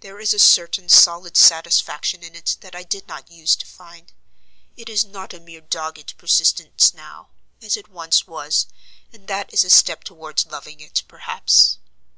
[0.00, 4.12] "There is a certain solid satisfaction in it that I did not use to find.
[4.76, 7.30] It is not a mere dogged persistence now,
[7.62, 8.66] as it once was,
[9.14, 11.78] and that is a step towards loving it perhaps."